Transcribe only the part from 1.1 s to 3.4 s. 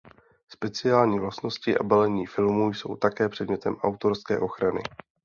vlastnosti a balení filmu jsou také